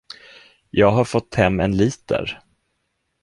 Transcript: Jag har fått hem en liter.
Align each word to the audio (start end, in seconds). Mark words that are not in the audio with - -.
Jag 0.69 0.91
har 0.91 1.05
fått 1.05 1.35
hem 1.35 1.59
en 1.59 1.77
liter. 1.77 2.39